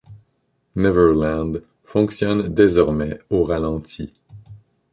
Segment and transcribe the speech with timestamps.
[0.77, 4.11] Neverland fonctionne désormais au ralenti.